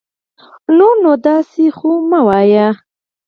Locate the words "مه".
2.09-2.19